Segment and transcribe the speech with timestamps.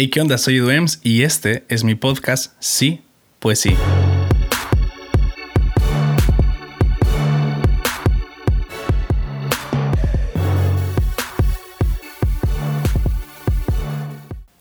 [0.00, 0.38] Hey, ¿qué onda?
[0.38, 3.00] Soy Duems y este es mi podcast Sí,
[3.40, 3.74] pues sí.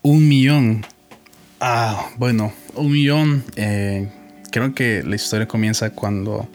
[0.02, 0.84] Un millón.
[1.60, 3.44] Ah, bueno, un millón.
[3.58, 4.10] Eh,
[4.52, 6.50] creo que la historia comienza cuando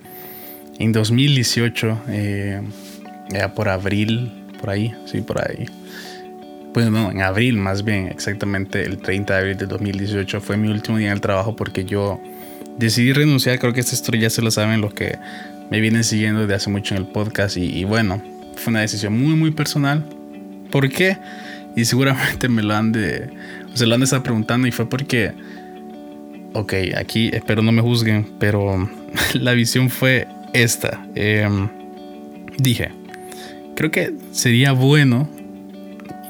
[0.80, 2.60] en 2018, eh,
[3.30, 5.68] ya por abril, por ahí, sí, por ahí.
[6.72, 10.68] Pues no, en abril más bien, exactamente el 30 de abril de 2018 fue mi
[10.68, 12.18] último día en el trabajo porque yo
[12.78, 13.58] decidí renunciar.
[13.58, 15.18] Creo que esta historia ya se lo saben los que
[15.70, 18.22] me vienen siguiendo desde hace mucho en el podcast y, bueno,
[18.56, 20.04] fue una decisión muy, muy personal.
[20.70, 21.18] ¿Por qué?
[21.76, 23.30] Y seguramente me lo han de,
[23.74, 25.32] se lo han de estar preguntando y fue porque,
[26.54, 28.88] ok, aquí espero no me juzguen, pero
[29.34, 31.06] la visión fue esta.
[31.14, 31.68] Em,
[32.58, 32.90] dije,
[33.76, 35.28] creo que sería bueno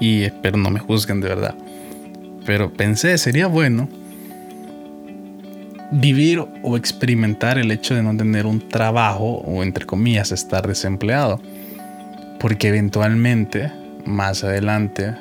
[0.02, 1.54] y espero no me juzguen de verdad.
[2.44, 3.88] Pero pensé, sería bueno
[5.92, 11.40] vivir o experimentar el hecho de no tener un trabajo o entre comillas estar desempleado.
[12.40, 13.70] Porque eventualmente,
[14.04, 15.14] más adelante,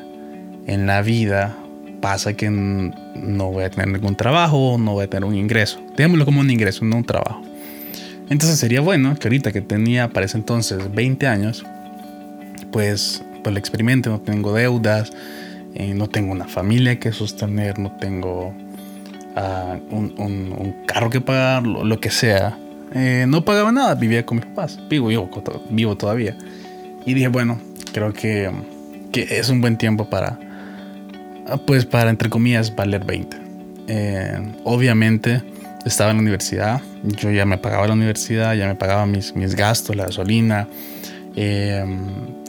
[0.66, 1.56] en la vida
[2.02, 5.80] pasa que no voy a tener ningún trabajo, no voy a tener un ingreso.
[5.96, 7.44] Digámoslo como un ingreso, no un trabajo.
[8.32, 11.64] Entonces sería bueno que ahorita que tenía para ese entonces 20 años,
[12.72, 15.12] pues pues el experimente, no tengo deudas,
[15.74, 18.54] eh, no tengo una familia que sostener, no tengo
[19.36, 22.58] ah, un, carro que pagar, lo, que sea.
[22.94, 25.30] Eh, no pagaba nada, vivía con mis papás, vivo, vivo,
[25.70, 26.36] vivo todavía.
[27.06, 27.60] Y dije, bueno,
[27.94, 28.52] creo que,
[29.12, 30.38] que, es un buen tiempo para,
[31.48, 33.38] ah, pues para, entre comillas, valer 20.
[33.88, 35.42] Eh, obviamente
[35.86, 39.56] estaba en la universidad, yo ya me pagaba la universidad, ya me pagaba mis, mis
[39.56, 40.68] gastos, la gasolina,
[41.36, 41.86] eh,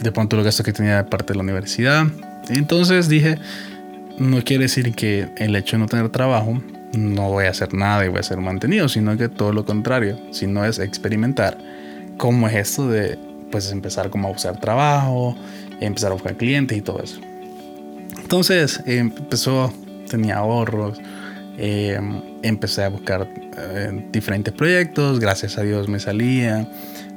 [0.00, 2.06] de pronto los gastos que tenía de parte de la universidad.
[2.48, 3.38] Entonces dije,
[4.18, 6.60] no quiere decir que el hecho de no tener trabajo
[6.92, 10.18] no voy a hacer nada y voy a ser mantenido, sino que todo lo contrario,
[10.30, 11.56] sino es experimentar
[12.18, 13.18] cómo es esto de
[13.50, 15.36] pues empezar como a buscar trabajo,
[15.80, 17.20] empezar a buscar clientes y todo eso.
[18.20, 19.72] Entonces empezó,
[20.08, 21.00] tenía ahorros,
[21.58, 21.98] eh,
[22.42, 26.68] empecé a buscar eh, diferentes proyectos, gracias a Dios me salía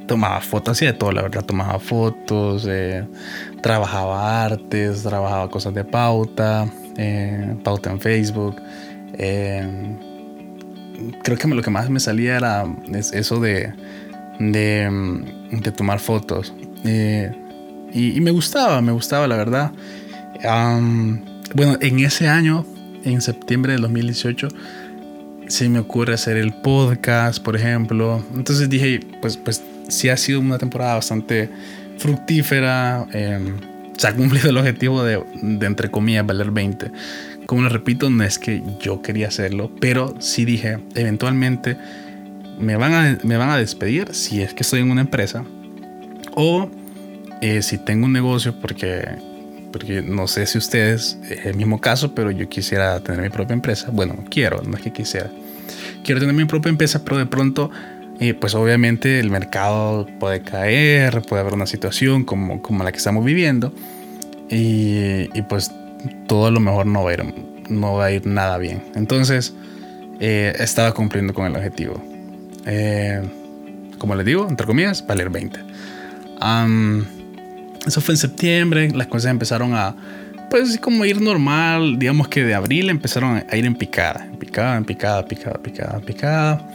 [0.06, 3.04] tomaba fotos, hacía de todo, la verdad, tomaba fotos, eh,
[3.60, 6.66] trabajaba artes, trabajaba cosas de pauta,
[6.96, 8.56] eh, pauta en Facebook.
[11.22, 12.64] Creo que lo que más me salía era
[13.12, 13.72] eso de,
[14.38, 16.54] de, tomar fotos.
[17.92, 19.72] Y, me gustaba, me gustaba, la verdad.
[21.54, 22.64] bueno, en ese año,
[23.04, 24.48] en septiembre del 2018,
[25.48, 28.24] se me ocurre hacer el podcast, por ejemplo.
[28.34, 31.48] Entonces dije, pues, pues sí ha sido una temporada bastante
[31.98, 33.06] fructífera.
[33.12, 33.56] Em,
[33.96, 36.90] se ha cumplido el objetivo de, entre comillas, valer 20.
[37.46, 41.76] Como les repito, no es que yo quería hacerlo, pero sí dije, eventualmente
[42.58, 45.44] me van a, me van a despedir si es que estoy en una empresa
[46.34, 46.70] o
[47.40, 49.04] eh, si tengo un negocio, porque,
[49.76, 53.52] porque no sé si ustedes, es el mismo caso, pero yo quisiera tener mi propia
[53.52, 53.90] empresa.
[53.92, 55.30] Bueno, quiero, no es que quisiera.
[56.02, 57.70] Quiero tener mi propia empresa, pero de pronto
[58.18, 62.96] y pues obviamente el mercado puede caer, puede haber una situación como, como la que
[62.96, 63.74] estamos viviendo
[64.48, 65.70] y, y, pues
[66.26, 67.34] todo a lo mejor no va a ir,
[67.68, 68.82] no va a ir nada bien.
[68.94, 69.52] Entonces
[70.20, 72.02] eh, estaba cumpliendo con el objetivo.
[72.64, 73.20] Eh,
[73.98, 75.60] como les digo, entre comillas, valer 20.
[77.86, 79.94] Eso fue en septiembre, las cosas empezaron a,
[80.50, 84.76] pues como ir normal, digamos que de abril empezaron a ir en picada, en picada,
[84.76, 86.68] en picada, picada, picada, picada.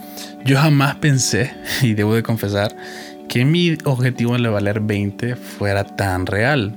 [0.44, 1.52] Yo jamás pensé,
[1.82, 2.74] y debo de confesar,
[3.28, 6.74] que mi objetivo de valer 20 fuera tan real.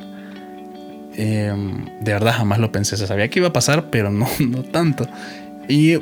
[1.17, 2.97] Em, de verdad jamás lo pensé.
[2.97, 5.07] Se sabía que iba a pasar, pero no, no tanto.
[5.67, 5.97] Y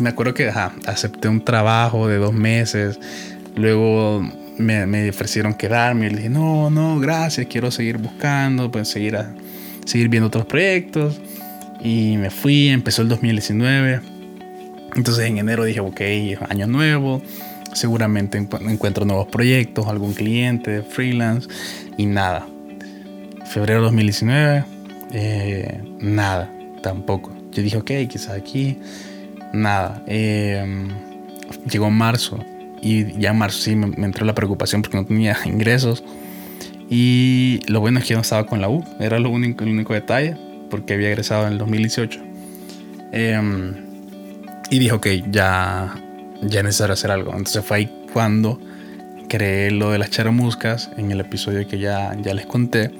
[0.00, 0.48] me acuerdo que
[0.86, 2.98] acepté un trabajo de dos meses.
[3.54, 4.22] Luego
[4.62, 6.06] me, me, ofrecieron quedarme.
[6.06, 7.46] Y le dije, no, no, gracias.
[7.48, 9.34] Quiero seguir buscando, pues seguir, a,
[9.84, 11.20] seguir viendo otros proyectos.
[11.82, 14.00] Y me fui, empezó el 2019.
[14.94, 16.00] Entonces en enero dije, ok,
[16.48, 17.22] año nuevo,
[17.72, 21.48] seguramente encuentro nuevos proyectos, algún cliente, freelance
[21.96, 22.46] y nada.
[23.46, 24.64] Febrero 2019,
[25.12, 26.50] eh, nada,
[26.82, 27.32] tampoco.
[27.52, 28.78] Yo dije, ok, quizás aquí,
[29.52, 30.02] nada.
[30.06, 30.88] Em,
[31.70, 32.38] llegó marzo
[32.82, 36.04] y ya marzo sí me, entró la preocupación porque no tenía ingresos.
[36.90, 39.70] Y lo bueno es que yo no estaba con la U, era lo único, el
[39.70, 40.36] único detalle,
[40.68, 42.20] porque había egresado en el 2018.
[43.12, 43.74] Eh, em,
[44.70, 45.94] y dijo que ya,
[46.42, 47.30] ya es necesario hacer algo.
[47.30, 48.60] Entonces fue ahí cuando
[49.28, 52.90] creé lo de las charamuscas en el episodio que ya, ya les conté.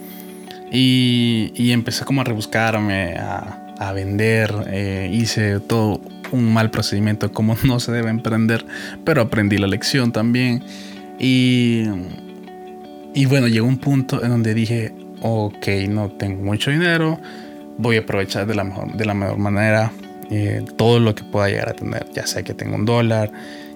[0.70, 4.54] Y, y empecé como a rebuscarme, a, a vender.
[4.68, 6.00] Eh, hice todo
[6.32, 8.64] un mal procedimiento de cómo no se debe emprender,
[9.04, 10.62] pero aprendí la lección también.
[11.18, 11.84] Y,
[13.14, 17.20] y bueno, llegó un punto en donde dije, ok, no tengo mucho dinero,
[17.78, 19.92] voy a aprovechar de la mejor, de la mejor manera
[20.30, 23.30] eh, todo lo que pueda llegar a tener, ya sea que tengo un dólar,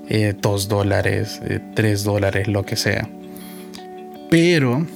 [0.08, 3.08] eh, dos dólares, eh, tres dólares, lo que sea.
[4.30, 4.86] Pero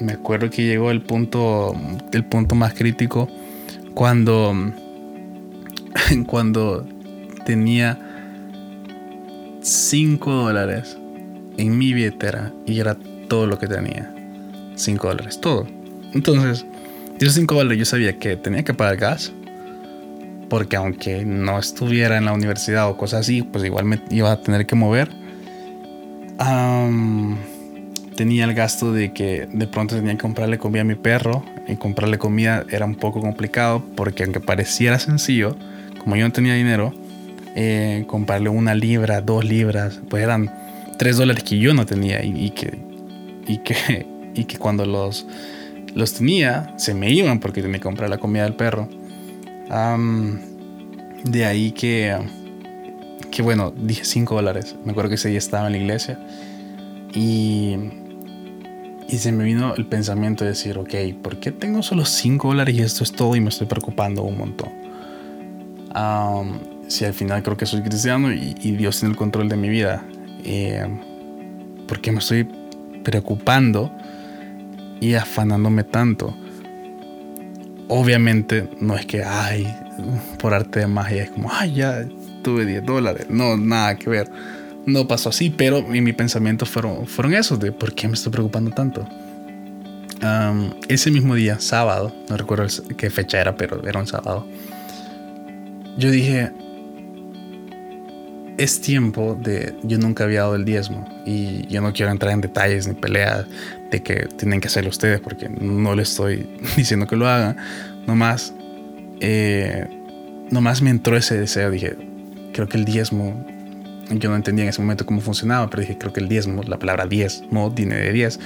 [0.00, 1.74] me acuerdo que llegó el punto,
[2.12, 3.28] el punto más crítico
[3.94, 4.54] cuando,
[6.26, 6.86] cuando
[7.48, 7.98] tenía
[9.62, 10.98] 5 dólares
[11.56, 12.94] en mi billetera y era
[13.26, 14.14] todo lo que tenía.
[14.74, 15.66] 5 dólares, todo.
[16.12, 16.66] Entonces,
[17.18, 19.32] esos 5 dólares yo sabía que tenía que pagar gas.
[20.50, 24.42] Porque aunque no estuviera en la universidad o cosas así, pues igual me iba a
[24.42, 25.08] tener que mover.
[28.14, 31.42] tenía el gasto de que de pronto tenía que comprarle comida a mi perro.
[31.66, 35.56] Y comprarle comida era un poco complicado porque aunque pareciera sencillo,
[35.98, 36.94] como yo no tenía dinero,
[37.60, 38.06] eh,
[38.50, 40.52] una libra, dos libras, pues eran
[40.96, 42.78] tres dólares que yo no tenía y, que,
[43.46, 45.26] y, que, y que cuando los
[45.94, 48.88] los tenía, se me iban porque tenía que comprar la comida del perro.
[51.24, 52.16] de ahí que,
[53.32, 54.76] que, bueno, dije 5 dólares.
[54.84, 56.20] Me acuerdo que ese día estaba en la iglesia
[57.12, 57.76] y,
[59.08, 62.76] y se me vino el pensamiento de decir, ok, ¿por qué tengo solo 5 dólares
[62.76, 64.68] y esto es todo y me estoy preocupando un montón?
[66.88, 70.04] Si al final creo que soy cristiano y, Dios tiene el control de mi vida,
[70.44, 70.86] eh,
[71.86, 72.48] ¿por qué me estoy
[73.04, 73.92] preocupando?
[75.00, 76.34] y afanándome tanto.
[77.88, 79.74] Obviamente no es que, ay,
[80.38, 82.04] por arte de magia es como, ay, ya
[82.42, 83.26] tuve 10 dólares.
[83.30, 84.30] No, nada que ver.
[84.86, 88.32] No pasó así, pero en mi pensamiento fueron, fueron esos de por qué me estoy
[88.32, 89.06] preocupando tanto.
[90.88, 94.46] ese mismo día, sábado, no recuerdo qué fecha era, pero era un sábado,
[95.96, 96.52] yo dije,
[98.58, 102.40] es tiempo de, yo nunca había dado el diezmo y yo no quiero entrar en
[102.40, 103.46] detalles ni peleas
[103.90, 107.56] de que tienen que hacerlo ustedes porque no le estoy diciendo que lo hagan.
[108.06, 108.52] Nomás,
[109.20, 109.86] eh,
[110.50, 111.70] nomás me entró ese deseo.
[111.70, 111.96] Dije,
[112.52, 113.46] creo que el diezmo,
[114.10, 116.78] yo no entendía en ese momento cómo funcionaba, pero dije, creo que el diezmo, la
[116.78, 118.40] palabra diezmo viene de 10.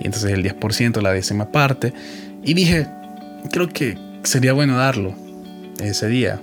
[0.00, 1.92] Y entonces el 10%, la décima parte.
[2.42, 2.88] Y dije,
[3.52, 5.14] creo que sería bueno darlo
[5.80, 6.40] ese día.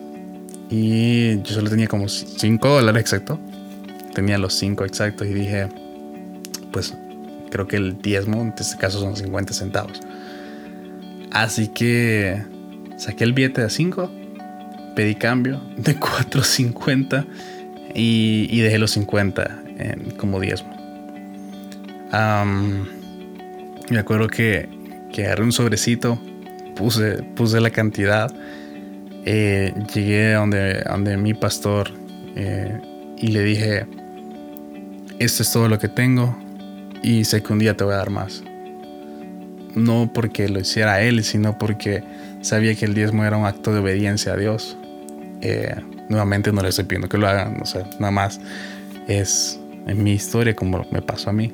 [0.70, 3.40] Y yo solo tenía como 5 dólares exacto.
[4.14, 5.68] Tenía los 5 exactos y dije,
[6.72, 6.94] pues
[7.50, 10.00] creo que el diezmo en este caso son 50 centavos.
[11.32, 12.44] Así que
[12.98, 14.12] saqué el billete de 5,
[14.96, 17.26] pedí cambio de 4.50
[17.96, 19.64] y, y dejé los 50
[20.18, 20.70] como diezmo.
[23.90, 24.68] me acuerdo que,
[25.12, 26.20] que agarré un sobrecito,
[26.76, 28.34] puse, puse la cantidad,
[29.26, 31.92] eh, llegué a donde, donde mi pastor
[32.36, 32.80] eh,
[33.18, 33.86] y le dije,
[35.20, 36.38] esto es todo lo que tengo,
[37.02, 38.44] y sé que un día te voy a dar más.
[39.76, 42.04] No porque lo hiciera él, sino porque
[42.42, 44.78] sabía que el diezmo era un acto de obediencia a Dios.
[45.42, 45.76] Eh,
[46.10, 48.42] nuevamente no le estoy pidiendo que lo hagan, o sea, nada más
[49.08, 51.54] es en mi historia como me pasó a mí.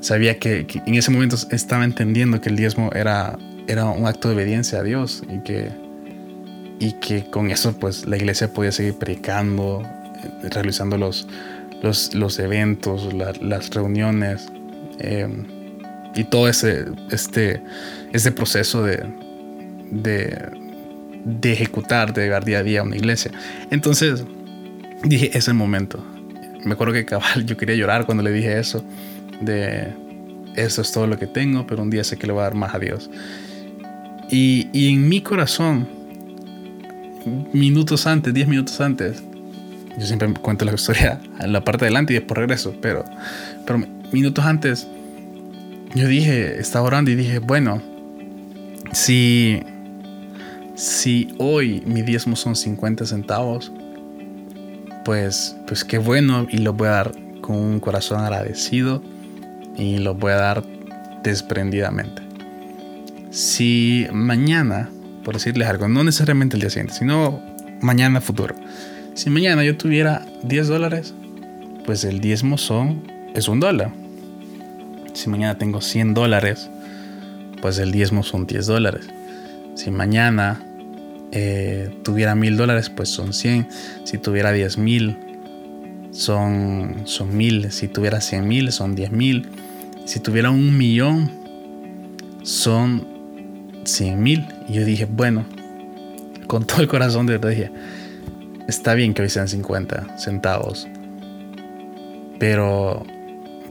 [0.00, 4.34] Sabía que, en ese momento estaba entendiendo que el diezmo era, era un acto de
[4.34, 5.70] obediencia a Dios y que,
[6.80, 11.28] y que con eso pues la iglesia podía seguir predicando, eh, realizando los,
[11.82, 14.50] los, eventos, las reuniones
[14.98, 15.28] eh,
[16.16, 17.62] y todo ese este,
[18.12, 19.04] este proceso de,
[19.90, 23.30] de, ejecutar, de llegar día a día a una iglesia.
[23.70, 24.24] Entonces
[25.04, 26.02] dije, es el momento.
[26.64, 28.82] Me acuerdo que cabal, yo quería llorar cuando le dije eso,
[29.42, 29.92] de
[30.56, 32.54] eso es todo lo que tengo, pero un día sé que le voy a dar
[32.54, 33.10] más a Dios.
[34.30, 35.99] Y, y en mi corazón,
[37.52, 39.22] minutos antes, 10 minutos antes,
[39.98, 43.04] yo siempre cuento la historia en la parte de adelante y después regreso, pero,
[43.66, 43.80] pero
[44.12, 44.86] minutos antes
[45.94, 47.82] yo dije, estaba orando y dije, bueno,
[48.92, 49.60] si,
[50.74, 53.72] si hoy mi diezmo son 50 centavos,
[55.04, 59.02] pues, pues qué bueno y lo voy a dar con un corazón agradecido
[59.76, 60.64] y lo voy a dar
[61.24, 62.22] desprendidamente.
[63.30, 64.90] Si mañana,
[65.30, 67.40] por decirles algo, no necesariamente el día siguiente, sino
[67.80, 68.56] mañana futuro,
[69.14, 71.14] si mañana yo tuviera 10 dólares,
[71.86, 73.92] pues el diezmo son, es un dólar.
[75.12, 76.68] Si mañana tengo 100 dólares,
[77.62, 79.06] pues el diezmo son 10 dólares.
[79.76, 80.60] Si mañana
[81.30, 83.68] eh, tuviera mil dólares, pues son 100.
[84.02, 85.16] Si tuviera 10 mil,
[86.10, 87.70] son, son mil.
[87.70, 89.46] Si tuviera 100 mil, son 10 mil.
[90.06, 91.30] Si tuviera un millón,
[92.42, 93.06] son
[93.84, 94.44] 100 mil.
[94.70, 95.44] Y yo dije, bueno,
[96.46, 97.72] con todo el corazón de verdad dije,
[98.68, 100.86] está bien que hoy sean 50 centavos,
[102.38, 103.04] pero,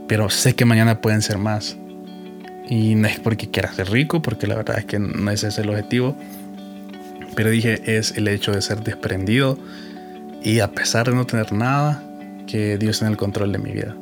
[0.10, 1.78] pero sé que mañana pueden ser más.
[2.68, 5.58] Y no es porque quiera ser rico, porque la verdad es que no ese es
[5.58, 6.18] el objetivo.
[7.34, 9.58] Pero dije, es el hecho de ser desprendido
[10.44, 12.04] y a pesar de no tener nada,
[12.46, 13.96] que Dios tiene el control de mi vida.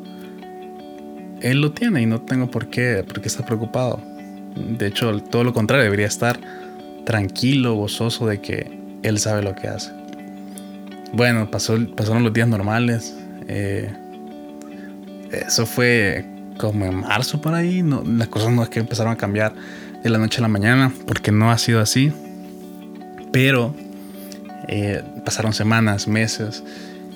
[1.42, 4.02] Él lo tiene y no tengo por qué, por qué estar preocupado.
[4.56, 6.40] De hecho, todo lo contrario, debería estar
[7.08, 8.70] tranquilo, gozoso de que
[9.02, 9.94] Él sabe lo que hace.
[11.14, 13.16] Bueno, pasó, pasaron los días normales.
[13.48, 13.90] Eh,
[15.32, 16.26] eso fue
[16.58, 17.82] como en marzo por ahí.
[17.82, 19.54] No, las cosas no es que empezaron a cambiar
[20.04, 22.12] de la noche a la mañana, porque no ha sido así.
[23.32, 23.74] Pero
[24.68, 26.62] eh, pasaron semanas, meses.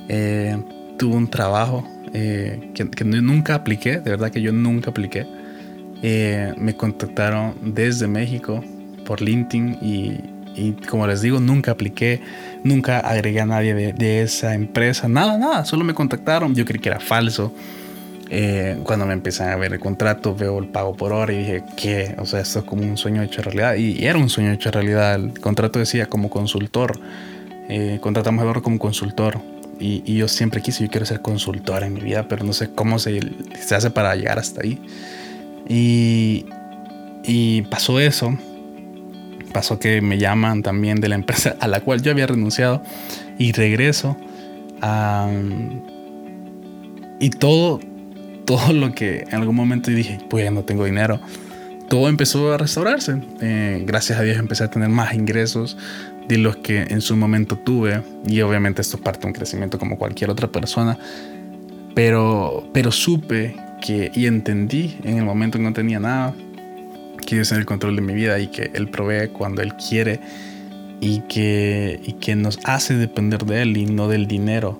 [0.07, 0.57] Eh,
[0.97, 5.27] tuve un trabajo que, que, nunca apliqué, de verdad que yo nunca apliqué.
[6.57, 8.63] me contactaron desde México
[9.11, 10.21] por LinkedIn y,
[10.55, 12.21] y como les digo, nunca apliqué,
[12.63, 16.87] nunca agregué a nadie de, esa empresa, nada, nada, solo me contactaron, yo creí que
[16.87, 17.53] era falso.
[18.29, 21.63] Eh, cuando me empiezan a ver el contrato, veo el pago por hora y dije,
[21.75, 22.15] ¿qué?
[22.19, 23.75] O sea, esto es como un sueño hecho realidad.
[23.75, 25.15] Y, era un sueño hecho realidad.
[25.15, 26.97] El contrato decía como consultor,
[27.67, 29.41] eh, contratamos a como consultor.
[29.77, 32.69] Y, y, yo siempre quise, yo quiero ser consultor en mi vida, pero no sé
[32.73, 33.19] cómo se,
[33.59, 34.79] se hace para llegar hasta ahí.
[35.67, 36.45] Y,
[37.25, 38.37] y pasó eso
[39.51, 42.81] pasó que me llaman también de la empresa a la cual yo había renunciado
[43.37, 44.17] y regreso.
[47.19, 47.79] y todo,
[48.45, 51.19] todo lo que en algún momento dije, pues ya no tengo dinero,
[51.91, 53.21] todo empezó a restaurarse.
[53.41, 55.77] Eh, gracias a Dios empecé a tener más ingresos
[56.27, 58.01] de los que en su momento tuve.
[58.25, 60.97] Y obviamente esto parte de un crecimiento como cualquier otra persona.
[61.93, 66.33] Pero, pero supe que y entendí en el momento que no tenía nada
[67.31, 70.19] que Dios el control de mi vida y que Él provee cuando Él quiere
[70.99, 74.77] y que, y que nos hace depender de Él y no del dinero.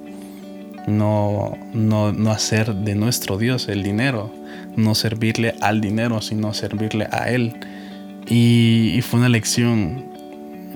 [0.86, 4.34] No, no, no hacer de nuestro Dios el dinero,
[4.75, 7.53] no servirle al dinero, sino servirle a Él.
[8.27, 10.03] Y, fue una lección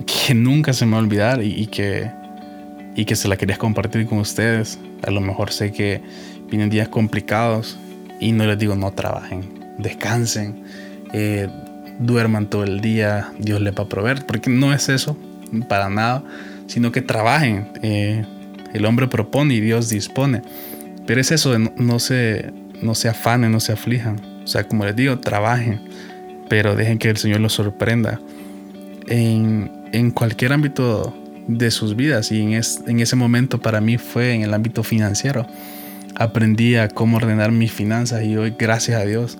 [0.06, 2.10] que nunca se me va a olvidar y, que,
[2.94, 4.78] y que se la quería compartir con ustedes.
[5.06, 6.00] A lo mejor sé que
[6.48, 7.78] vienen días complicados
[8.18, 9.42] y no les digo no trabajen,
[9.78, 10.64] descansen,
[11.12, 11.48] eh,
[11.98, 15.16] duerman todo el día, Dios les va a proveer, porque no es eso
[15.68, 16.22] para nada,
[16.66, 17.68] sino que trabajen.
[17.82, 18.24] Eh,
[18.74, 20.42] el hombre propone y Dios dispone.
[21.06, 24.20] Pero es eso, no, se, no se afanen, no se aflijan.
[24.44, 25.80] O sea, como les digo, trabajen,
[26.48, 28.20] pero dejen que el Señor los sorprenda
[29.08, 31.14] en, en cualquier ámbito
[31.46, 32.32] de sus vidas.
[32.32, 35.46] Y en, en ese momento para mí fue en el ámbito financiero.
[36.16, 39.38] Aprendí a cómo ordenar mis finanzas y hoy, gracias a Dios,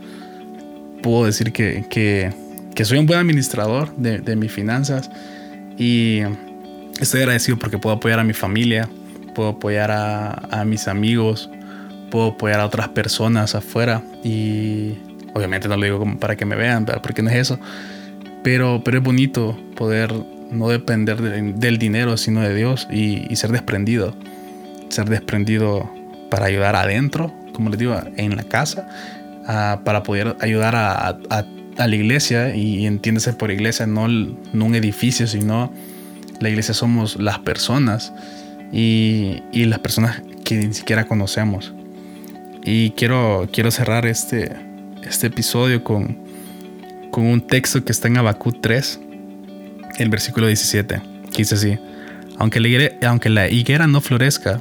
[1.03, 2.33] puedo decir que, que,
[2.77, 5.11] que soy un buen administrador de, mis finanzas
[5.79, 6.21] y
[7.01, 8.87] estoy agradecido porque puedo apoyar a mi familia,
[9.35, 11.49] puedo apoyar a, mis amigos,
[12.11, 14.93] puedo apoyar a otras personas afuera y
[15.33, 17.59] obviamente no lo digo para que me vean, porque no es eso,
[18.45, 20.13] pero, pero es bonito poder
[20.53, 21.17] no depender
[21.55, 24.15] del dinero, sino de Dios y, ser desprendido,
[24.91, 25.91] ser desprendido
[26.31, 28.87] para ayudar adentro, como les digo, en la casa
[29.47, 31.47] para poder ayudar a,
[31.85, 35.73] la iglesia y entiéndase por iglesia no, no, un edificio, sino
[36.41, 38.13] la iglesia somos las personas
[38.73, 41.75] y, y, las personas que ni siquiera conocemos.
[42.65, 44.53] Y quiero, quiero cerrar este,
[45.07, 46.19] este episodio con,
[47.11, 49.01] con un texto que está en Habacuc 3,
[49.99, 51.79] el versículo 17, que dice así,
[52.39, 54.61] aunque la, aunque la higuera no florezca,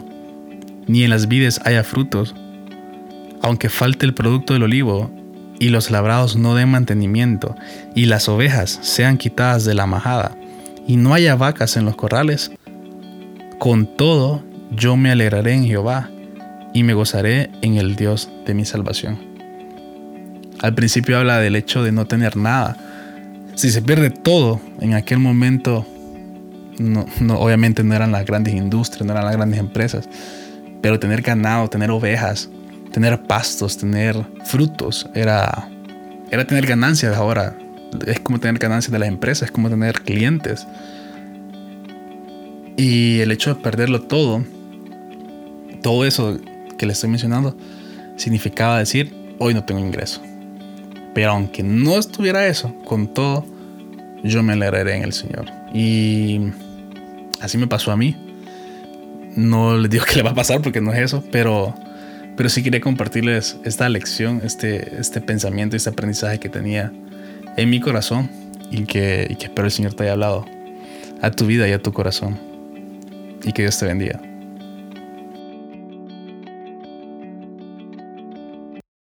[0.87, 2.35] ni en las vides haya frutos,
[3.41, 5.11] aunque falte el producto del olivo
[5.59, 7.55] y los labrados no den mantenimiento
[7.93, 10.37] y las ovejas sean quitadas de la majada
[10.87, 12.51] y no haya vacas en los corrales,
[13.59, 16.09] con todo yo me alegraré en Jehová
[16.73, 19.17] y me gozaré en el Dios de mi salvación.
[20.61, 22.77] Al principio habla del hecho de no tener nada.
[23.55, 25.85] Si se pierde todo en aquel momento,
[26.79, 27.05] no,
[27.37, 30.09] obviamente no eran las grandes industrias, no eran las grandes empresas,
[30.81, 32.49] pero tener ganado, tener ovejas,
[32.91, 34.15] tener pastos, tener
[34.45, 35.69] frutos, era,
[36.31, 37.57] era tener ganancias ahora.
[38.05, 40.67] Es como tener ganancias de las empresas, es como tener clientes.
[42.77, 44.43] Y el hecho de perderlo todo,
[45.81, 46.39] todo eso
[46.77, 47.55] que le estoy mencionando,
[48.17, 50.21] significaba decir, hoy no tengo ingreso.
[51.13, 53.45] Pero aunque no estuviera eso, con todo,
[54.23, 55.45] yo me alegraré en el Señor.
[55.73, 56.41] Y
[57.39, 58.15] así me pasó a mí.
[59.35, 61.73] No les digo que le va a pasar porque no es eso, pero
[62.37, 66.91] pero sí quería compartirles esta lección, este, este pensamiento, este aprendizaje que tenía
[67.57, 68.29] en mi corazón
[68.71, 70.45] y que, y que espero el Señor te haya hablado
[71.21, 72.37] a tu vida y a tu corazón.
[73.43, 74.34] Y que Dios te bendiga.